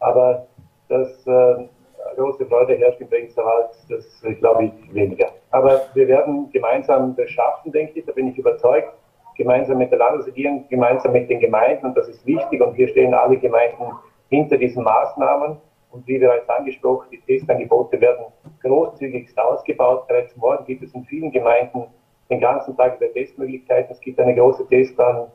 [0.00, 0.46] Aber
[0.88, 1.68] dass äh,
[2.16, 5.28] große Freude herrscht im Bregenzer Wald, das äh, glaube ich weniger.
[5.50, 8.92] Aber wir werden gemeinsam das schaffen, denke ich, da bin ich überzeugt,
[9.36, 13.14] gemeinsam mit der Landesregierung, gemeinsam mit den Gemeinden, und das ist wichtig, und hier stehen
[13.14, 13.92] alle Gemeinden
[14.28, 15.58] hinter diesen Maßnahmen.
[15.90, 18.26] Und wie bereits angesprochen, die Testangebote werden
[18.62, 20.06] großzügigst ausgebaut.
[20.06, 21.84] Bereits morgen gibt es in vielen Gemeinden
[22.28, 23.92] den ganzen Tag über Testmöglichkeiten.
[23.92, 25.28] Es gibt eine große Testan,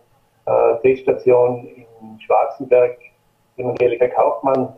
[0.45, 2.97] äh, Teststation in Schwarzenberg,
[3.57, 4.73] im Angelika Kaufmann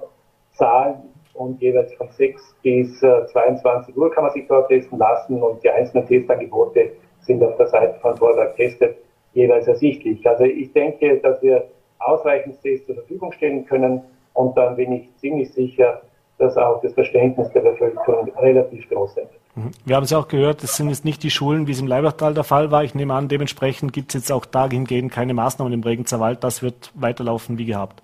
[0.52, 1.02] Saal
[1.34, 5.62] und jeweils von 6 bis äh, 22 Uhr kann man sich dort testen lassen und
[5.64, 8.98] die einzelnen Testangebote sind auf der Seite von Vorwerk Testet
[9.34, 10.26] jeweils ersichtlich.
[10.28, 11.68] Also ich denke, dass wir
[12.00, 14.02] ausreichend Tests zur Verfügung stellen können.
[14.34, 16.02] Und dann bin ich ziemlich sicher,
[16.38, 19.30] dass auch das Verständnis der Bevölkerung relativ groß ist.
[19.56, 19.72] Mhm.
[19.86, 22.34] Wir haben es auch gehört, es sind jetzt nicht die Schulen, wie es im Leibachtal
[22.34, 22.84] der Fall war.
[22.84, 26.44] Ich nehme an, dementsprechend gibt es jetzt auch dahingehend keine Maßnahmen im Regenzer Wald.
[26.44, 28.02] Das wird weiterlaufen wie gehabt.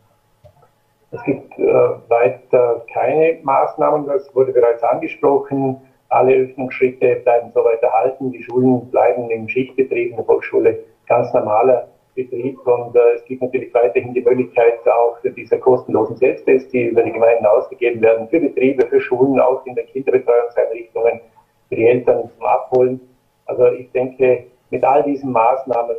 [1.11, 1.63] Es gibt äh,
[2.07, 5.81] weiter keine Maßnahmen, das wurde bereits angesprochen.
[6.07, 8.31] Alle Öffnungsschritte bleiben soweit erhalten.
[8.31, 13.41] Die Schulen bleiben im Schichtbetrieb in der Volksschule ganz normaler Betrieb und äh, es gibt
[13.41, 18.39] natürlich weiterhin die Möglichkeit auch diese kostenlosen Selbsttests, die über die Gemeinden ausgegeben werden, für
[18.39, 21.21] Betriebe, für Schulen, auch in den Kinderbetreuungseinrichtungen,
[21.69, 23.01] für die Eltern zum Abholen.
[23.45, 25.97] Also ich denke, mit all diesen Maßnahmen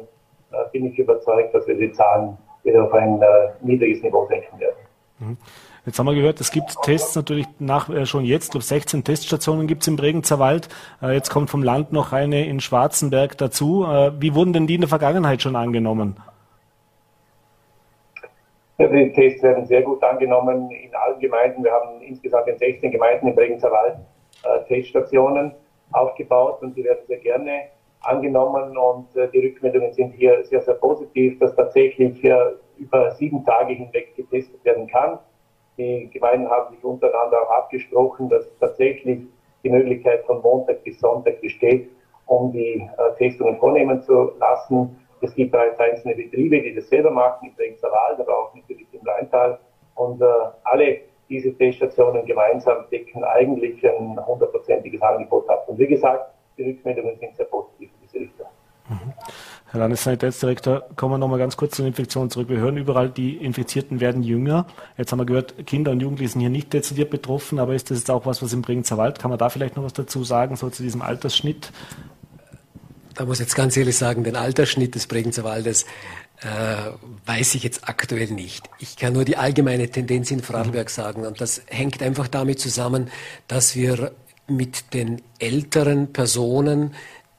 [0.53, 4.61] äh, bin ich überzeugt, dass wir die Zahlen wieder auf ein äh, niedriges Niveau senken
[4.61, 4.77] werden.
[5.19, 5.37] Mhm.
[5.85, 9.67] Jetzt haben wir gehört, es gibt Tests natürlich nach, äh, schon jetzt, glaube 16 Teststationen
[9.67, 10.69] gibt es im Bregenzer Wald.
[11.03, 13.85] Äh, jetzt kommt vom Land noch eine in Schwarzenberg dazu.
[13.85, 16.17] Äh, wie wurden denn die in der Vergangenheit schon angenommen?
[18.79, 21.65] Ja, die Tests werden sehr gut angenommen in allen Gemeinden.
[21.65, 23.97] Wir haben insgesamt in 16 Gemeinden im Bregenzer Wald
[24.45, 25.53] äh, Teststationen
[25.91, 27.63] aufgebaut und die werden sehr gerne
[28.03, 32.37] angenommen und äh, die Rückmeldungen sind hier sehr, sehr positiv, dass tatsächlich äh,
[32.77, 35.19] über sieben Tage hinweg getestet werden kann.
[35.79, 39.21] Die Gemeinden haben sich untereinander auch abgesprochen, dass tatsächlich
[39.65, 41.89] die Möglichkeit von Montag bis Sonntag besteht,
[42.27, 44.99] um die äh, Testungen vornehmen zu lassen.
[45.21, 48.87] Es gibt bereits einzelne Betriebe, die das selber machen, im Bregenzer Wald, aber auch natürlich
[48.93, 49.59] im Rheintal.
[49.95, 50.25] Und äh,
[50.65, 55.65] alle diese Teststationen gemeinsam decken eigentlich ein hundertprozentiges Angebot ab.
[55.69, 58.47] Und wie gesagt, die Rückmeldungen sind sehr positiv in diese Richtung.
[58.89, 59.13] Mhm.
[59.73, 62.51] Herr Landessanitätsdirektor, kommen wir nochmal ganz kurz zur Infektion zurück.
[62.51, 64.67] Wir hören überall, die Infizierten werden jünger.
[64.99, 68.01] Jetzt haben wir gehört, Kinder und Jugendliche sind hier nicht dezidiert betroffen, aber ist das
[68.01, 69.19] jetzt auch was, was im Bregenzer Wald?
[69.19, 71.73] Kann man da vielleicht noch was dazu sagen, so zu diesem Altersschnitt?
[73.15, 75.87] Da muss ich jetzt ganz ehrlich sagen, den Altersschnitt des Bregenzer Waldes
[76.43, 76.91] äh,
[77.25, 78.69] weiß ich jetzt aktuell nicht.
[78.79, 80.93] Ich kann nur die allgemeine Tendenz in Vorarlberg mhm.
[80.93, 83.11] sagen und das hängt einfach damit zusammen,
[83.49, 84.13] dass wir
[84.49, 86.93] mit den älteren Personen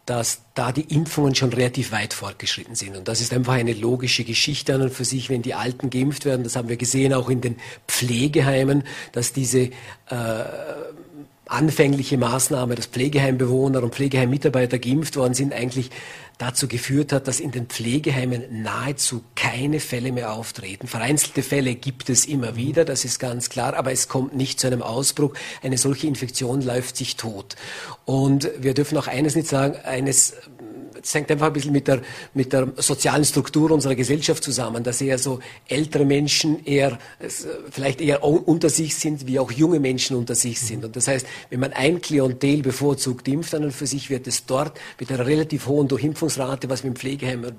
[0.05, 2.97] dass da die Impfungen schon relativ weit fortgeschritten sind.
[2.97, 6.25] Und das ist einfach eine logische Geschichte an und für sich, wenn die Alten geimpft
[6.25, 6.43] werden.
[6.43, 7.55] Das haben wir gesehen auch in den
[7.87, 9.71] Pflegeheimen, dass diese äh,
[11.45, 15.89] anfängliche Maßnahme, dass Pflegeheimbewohner und Pflegeheimmitarbeiter geimpft worden sind, eigentlich
[16.37, 20.87] dazu geführt hat, dass in den Pflegeheimen nahezu keine Fälle mehr auftreten.
[20.87, 24.67] Vereinzelte Fälle gibt es immer wieder, das ist ganz klar, aber es kommt nicht zu
[24.67, 25.33] einem Ausbruch.
[25.61, 27.55] Eine solche Infektion läuft sich tot.
[28.05, 30.33] Und wir dürfen auch eines nicht sagen, eines
[31.03, 32.01] das hängt einfach ein bisschen mit der,
[32.33, 36.97] mit der sozialen Struktur unserer Gesellschaft zusammen, dass eher so ältere Menschen eher,
[37.69, 40.85] vielleicht eher unter sich sind, wie auch junge Menschen unter sich sind.
[40.85, 44.79] Und das heißt, wenn man ein Klientel bevorzugt impft, dann für sich wird es dort
[44.97, 47.51] mit einer relativ hohen Durchimpfungsrate, was wir im Pflegeheim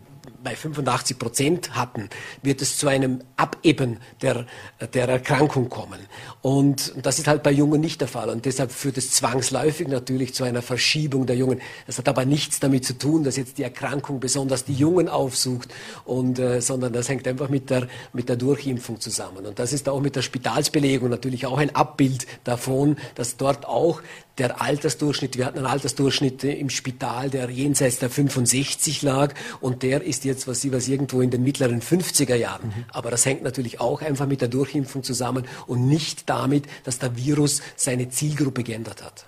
[0.42, 2.08] bei 85 Prozent hatten,
[2.42, 4.46] wird es zu einem Abeben der,
[4.92, 6.00] der Erkrankung kommen.
[6.42, 8.28] Und das ist halt bei Jungen nicht der Fall.
[8.28, 11.60] Und deshalb führt es zwangsläufig natürlich zu einer Verschiebung der Jungen.
[11.86, 15.68] Das hat aber nichts damit zu tun, dass jetzt die Erkrankung besonders die Jungen aufsucht,
[16.04, 19.46] und, äh, sondern das hängt einfach mit der, mit der Durchimpfung zusammen.
[19.46, 24.02] Und das ist auch mit der Spitalsbelegung natürlich auch ein Abbild davon, dass dort auch
[24.38, 30.02] der Altersdurchschnitt, wir hatten einen Altersdurchschnitt im Spital, der jenseits der 65 lag und der
[30.02, 32.68] ist jetzt was, was irgendwo in den mittleren 50er Jahren.
[32.68, 32.84] Mhm.
[32.92, 37.16] Aber das hängt natürlich auch einfach mit der Durchimpfung zusammen und nicht damit, dass der
[37.16, 39.26] Virus seine Zielgruppe geändert hat.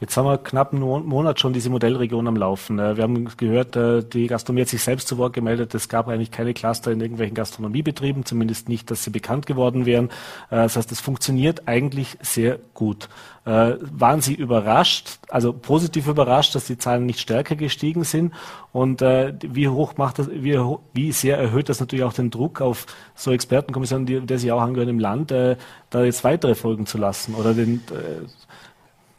[0.00, 2.78] Jetzt haben wir knapp einen Monat schon diese Modellregion am Laufen.
[2.78, 5.74] Äh, wir haben gehört, äh, die Gastronomie hat sich selbst zu Wort gemeldet.
[5.74, 10.06] Es gab eigentlich keine Cluster in irgendwelchen Gastronomiebetrieben, zumindest nicht, dass sie bekannt geworden wären.
[10.50, 13.08] Äh, das heißt, es funktioniert eigentlich sehr gut.
[13.42, 18.34] Waren Sie überrascht, also positiv überrascht, dass die Zahlen nicht stärker gestiegen sind?
[18.70, 20.60] Und wie hoch macht das, wie,
[20.92, 22.84] wie sehr erhöht das natürlich auch den Druck auf
[23.14, 27.54] so Expertenkommissionen, der Sie auch angehören im Land, da jetzt weitere folgen zu lassen oder
[27.54, 27.80] den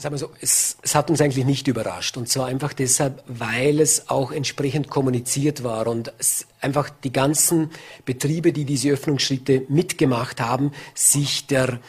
[0.02, 2.18] sagen wir so, es, es, hat uns eigentlich nicht überrascht.
[2.18, 6.12] Und zwar einfach deshalb, weil es auch entsprechend kommuniziert war und
[6.60, 7.70] einfach die ganzen
[8.06, 11.80] Betriebe, die diese Öffnungsschritte mitgemacht haben, sich der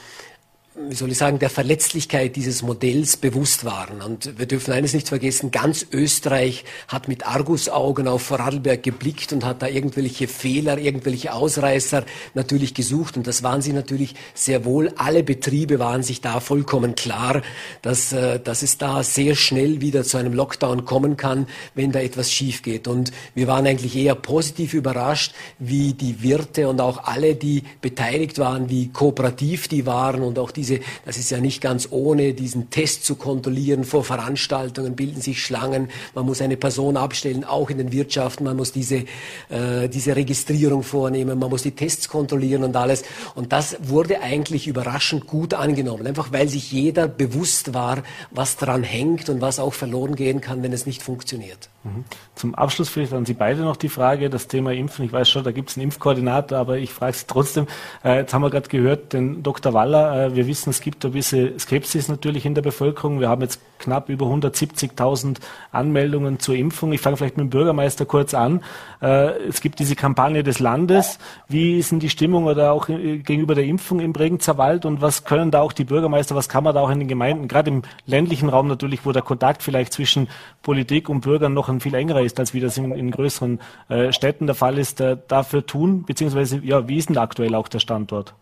[0.74, 4.00] wie soll ich sagen, der Verletzlichkeit dieses Modells bewusst waren.
[4.00, 9.44] Und wir dürfen eines nicht vergessen, ganz Österreich hat mit Argusaugen auf Vorarlberg geblickt und
[9.44, 13.18] hat da irgendwelche Fehler, irgendwelche Ausreißer natürlich gesucht.
[13.18, 14.94] Und das waren sie natürlich sehr wohl.
[14.96, 17.42] Alle Betriebe waren sich da vollkommen klar,
[17.82, 22.00] dass, äh, dass es da sehr schnell wieder zu einem Lockdown kommen kann, wenn da
[22.00, 22.88] etwas schief geht.
[22.88, 28.38] Und wir waren eigentlich eher positiv überrascht, wie die Wirte und auch alle, die beteiligt
[28.38, 32.35] waren, wie kooperativ die waren und auch die diese, das ist ja nicht ganz ohne,
[32.35, 33.83] diesen Test zu kontrollieren.
[33.83, 35.88] Vor Veranstaltungen bilden sich Schlangen.
[36.14, 38.44] Man muss eine Person abstellen, auch in den Wirtschaften.
[38.44, 39.05] Man muss diese,
[39.48, 41.37] äh, diese Registrierung vornehmen.
[41.37, 43.03] Man muss die Tests kontrollieren und alles.
[43.35, 46.07] Und das wurde eigentlich überraschend gut angenommen.
[46.07, 50.62] Einfach weil sich jeder bewusst war, was daran hängt und was auch verloren gehen kann,
[50.62, 51.70] wenn es nicht funktioniert.
[51.83, 52.05] Mhm.
[52.37, 55.05] Zum Abschluss vielleicht an Sie beide noch die Frage, das Thema Impfen.
[55.05, 57.66] Ich weiß schon, da gibt es einen Impfkoordinator, aber ich frage Sie trotzdem.
[58.05, 59.72] Äh, jetzt haben wir gerade gehört, den Dr.
[59.72, 63.20] Waller, äh, wir wissen, es gibt ein bisschen Skepsis natürlich in der Bevölkerung.
[63.20, 65.38] Wir haben jetzt knapp über 170.000
[65.72, 66.92] Anmeldungen zur Impfung.
[66.92, 68.60] Ich fange vielleicht mit dem Bürgermeister kurz an.
[69.00, 71.18] Äh, es gibt diese Kampagne des Landes.
[71.48, 75.00] Wie ist denn die Stimmung oder auch äh, gegenüber der Impfung im Bregenzer Wald und
[75.00, 77.70] was können da auch die Bürgermeister, was kann man da auch in den Gemeinden, gerade
[77.70, 80.28] im ländlichen Raum natürlich, wo der Kontakt vielleicht zwischen
[80.62, 84.12] Politik und Bürgern noch ein viel engerer ist, als wie das in, in größeren äh,
[84.12, 88.34] Städten der Fall ist, dafür tun, beziehungsweise ja, wie ist denn aktuell auch der Standort?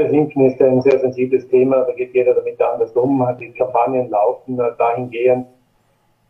[0.00, 4.58] Impfen ist ein sehr sensibles Thema, da geht jeder damit anders um, die Kampagnen laufen
[4.58, 5.46] äh, dahingehend.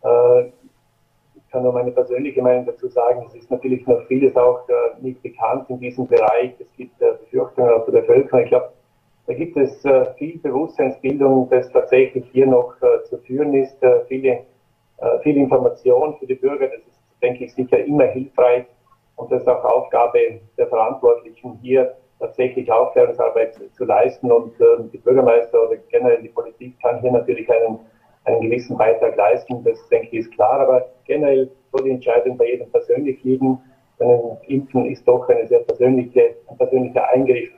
[0.02, 4.68] Äh, ich kann nur meine persönliche Meinung dazu sagen, es ist natürlich noch vieles auch
[4.68, 6.54] äh, nicht bekannt in diesem Bereich.
[6.58, 8.40] Es gibt äh, Befürchtungen aus der Bevölkerung.
[8.42, 8.72] Ich glaube,
[9.26, 13.76] da gibt es äh, viel Bewusstseinsbildung, das tatsächlich hier noch äh, zu führen ist,
[14.08, 14.40] viele,
[15.22, 16.68] viel Information für die Bürger.
[16.68, 18.64] Das ist, denke ich, sicher immer hilfreich
[19.16, 20.18] und das ist auch Aufgabe
[20.56, 26.80] der Verantwortlichen hier tatsächlich Aufklärungsarbeit zu leisten und äh, die Bürgermeister oder generell die Politik
[26.80, 27.80] kann hier natürlich einen,
[28.24, 29.62] einen gewissen Beitrag leisten.
[29.64, 33.58] Das denke ich ist klar, aber generell soll die Entscheidung bei jedem persönlich liegen.
[33.98, 37.50] Denn Impfen ist doch eine sehr persönliche, ein persönlicher Eingriff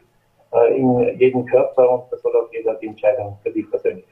[0.53, 4.05] äh, in jeden Körper und da soll auch jeder die Entscheidung für sich persönlich.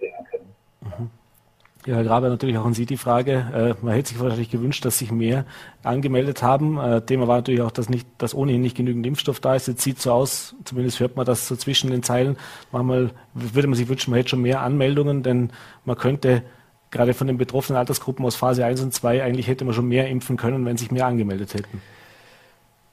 [1.84, 3.76] Ja, Herr Grabe, natürlich auch an Sie die Frage.
[3.80, 5.44] Äh, man hätte sich wahrscheinlich gewünscht, dass sich mehr
[5.82, 6.78] angemeldet haben.
[6.78, 9.66] Äh, Thema war natürlich auch, dass, nicht, dass ohnehin nicht genügend Impfstoff da ist.
[9.66, 12.36] Jetzt sieht so aus, zumindest hört man das so zwischen den Zeilen.
[12.70, 15.50] Manchmal würde man sich wünschen, man hätte schon mehr Anmeldungen, denn
[15.84, 16.42] man könnte
[16.92, 20.08] gerade von den betroffenen Altersgruppen aus Phase 1 und 2 eigentlich hätte man schon mehr
[20.08, 21.82] impfen können, wenn sich mehr angemeldet hätten.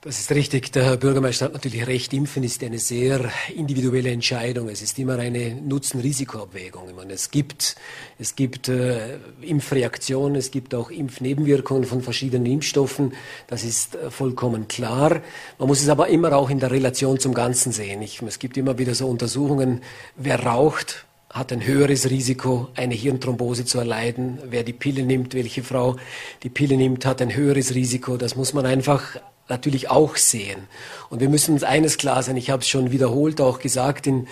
[0.02, 0.72] Das ist richtig.
[0.72, 2.14] Der Herr Bürgermeister hat natürlich recht.
[2.14, 4.70] Impfen ist eine sehr individuelle Entscheidung.
[4.70, 6.86] Es ist immer eine Nutzen-Risiko-Abwägung.
[7.10, 7.76] Es gibt,
[8.18, 13.14] es gibt äh, Impfreaktionen, es gibt auch Impfnebenwirkungen von verschiedenen Impfstoffen.
[13.48, 15.22] Das ist äh, vollkommen klar.
[15.58, 18.02] Man muss es aber immer auch in der Relation zum Ganzen sehen.
[18.02, 19.82] Ich, es gibt immer wieder so Untersuchungen,
[20.16, 24.40] wer raucht, hat ein höheres Risiko, eine Hirnthrombose zu erleiden.
[24.46, 25.98] Wer die Pille nimmt, welche Frau
[26.44, 28.16] die Pille nimmt, hat ein höheres Risiko.
[28.16, 29.20] Das muss man einfach
[29.50, 30.68] natürlich auch sehen.
[31.10, 34.28] Und wir müssen uns eines klar sein, ich habe es schon wiederholt auch gesagt in,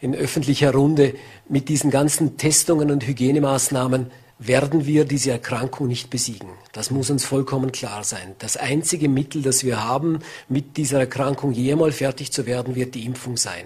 [0.00, 1.14] in öffentlicher Runde,
[1.48, 4.10] mit diesen ganzen Testungen und Hygienemaßnahmen
[4.46, 6.48] werden wir diese Erkrankung nicht besiegen.
[6.72, 8.34] Das muss uns vollkommen klar sein.
[8.38, 10.18] Das einzige Mittel, das wir haben,
[10.48, 13.64] mit dieser Erkrankung jemals fertig zu werden, wird die Impfung sein.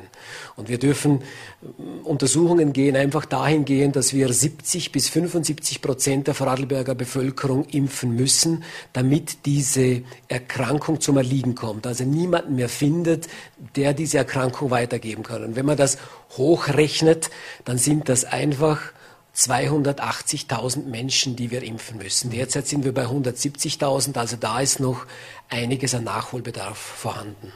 [0.55, 6.27] Und wir dürfen äh, Untersuchungen gehen, einfach dahin gehen, dass wir 70 bis 75 Prozent
[6.27, 11.87] der Vorarlberger Bevölkerung impfen müssen, damit diese Erkrankung zum Erliegen kommt.
[11.87, 13.29] Also niemanden mehr findet,
[13.77, 15.45] der diese Erkrankung weitergeben kann.
[15.45, 15.97] Und wenn man das
[16.37, 17.31] hochrechnet,
[17.65, 18.93] dann sind das einfach
[19.37, 22.31] 280.000 Menschen, die wir impfen müssen.
[22.31, 25.05] Derzeit sind wir bei 170.000, also da ist noch
[25.51, 27.53] einiges an Nachholbedarf vorhanden.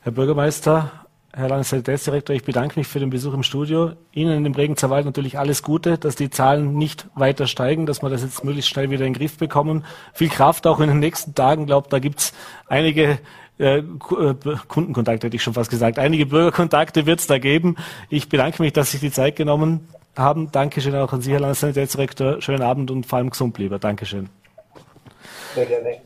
[0.00, 0.92] Herr Bürgermeister,
[1.34, 3.92] Herr Landesdirektor, ich bedanke mich für den Besuch im Studio.
[4.12, 8.02] Ihnen in dem Bregenzer Wald natürlich alles Gute, dass die Zahlen nicht weiter steigen, dass
[8.02, 9.84] wir das jetzt möglichst schnell wieder in den Griff bekommen.
[10.14, 11.62] Viel Kraft auch in den nächsten Tagen.
[11.62, 12.32] Ich glaube, da gibt's
[12.68, 13.18] einige
[13.58, 13.84] äh, äh
[14.68, 15.98] Kundenkontakte, hätte ich schon fast gesagt.
[15.98, 17.76] Einige Bürgerkontakte wird es da geben.
[18.08, 19.86] Ich bedanke mich, dass Sie sich die Zeit genommen
[20.18, 20.50] haben.
[20.52, 22.40] Dankeschön auch an Sie, Herr Landesdirektor.
[22.40, 23.78] Schönen Abend und vor allem gesund lieber.
[23.78, 24.28] Dankeschön.
[25.54, 26.00] Sehr gerne.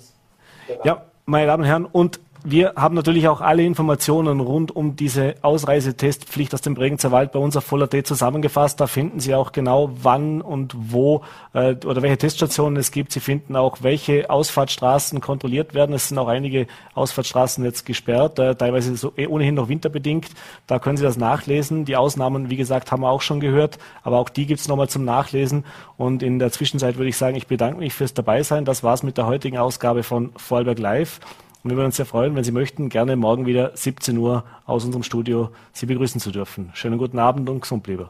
[0.85, 5.35] Ja, meine Damen und Herren, und wir haben natürlich auch alle Informationen rund um diese
[5.43, 8.81] Ausreisetestpflicht aus dem Bregenzer Wald bei uns auf Voller.t zusammengefasst.
[8.81, 11.23] Da finden Sie auch genau, wann und wo
[11.53, 13.13] äh, oder welche Teststationen es gibt.
[13.13, 15.95] Sie finden auch, welche Ausfahrtsstraßen kontrolliert werden.
[15.95, 20.29] Es sind auch einige Ausfahrtsstraßen jetzt gesperrt, äh, teilweise so eh ohnehin noch winterbedingt.
[20.67, 21.85] Da können Sie das nachlesen.
[21.85, 24.89] Die Ausnahmen, wie gesagt, haben wir auch schon gehört, aber auch die gibt es nochmal
[24.89, 25.65] zum Nachlesen.
[25.97, 28.65] Und in der Zwischenzeit würde ich sagen, ich bedanke mich fürs Dabeisein.
[28.65, 31.21] Das war's mit der heutigen Ausgabe von Vorarlberg Live.
[31.63, 34.85] Und wir würden uns sehr freuen, wenn Sie möchten, gerne morgen wieder 17 Uhr aus
[34.85, 36.71] unserem Studio Sie begrüßen zu dürfen.
[36.73, 38.09] Schönen guten Abend und gesund bleiben.